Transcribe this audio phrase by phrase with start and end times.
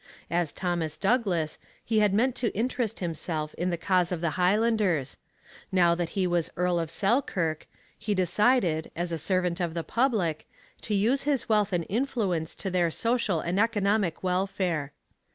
[0.31, 5.17] As Thomas Douglas, he had meant to interest himself in the cause of the Highlanders;
[5.71, 7.67] now that he was Earl of Selkirk,
[7.99, 10.49] he decided, as a servant of the public,
[10.81, 14.91] to use his wealth and influence for their social and economic welfare.